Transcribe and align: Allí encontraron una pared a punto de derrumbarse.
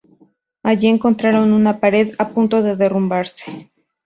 Allí 0.63 0.87
encontraron 0.87 1.53
una 1.53 1.79
pared 1.79 2.15
a 2.17 2.29
punto 2.29 2.63
de 2.63 2.75
derrumbarse. 2.75 3.69